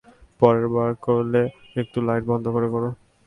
[0.41, 1.41] পরের বার করলে,
[1.75, 2.89] একটু লাইট বন্ধ করে কোরো।